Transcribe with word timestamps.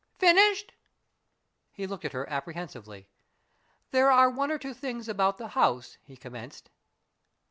"Finished?" 0.17 0.73
He 1.71 1.85
looked 1.85 2.05
at 2.05 2.13
her 2.13 2.27
apprehensively. 2.27 3.07
"There 3.91 4.09
are 4.09 4.31
one 4.31 4.49
or 4.49 4.57
two 4.57 4.73
things 4.73 5.07
about 5.07 5.37
the 5.37 5.49
house" 5.49 5.99
he 6.07 6.17
commenced. 6.17 6.71